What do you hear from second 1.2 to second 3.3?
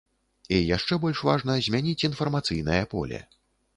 важна змяніць інфармацыйнае поле.